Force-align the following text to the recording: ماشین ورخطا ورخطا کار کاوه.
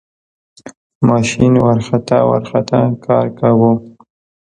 ماشین 1.07 1.53
ورخطا 1.65 2.19
ورخطا 2.29 2.81
کار 3.05 3.27
کاوه. 3.39 3.71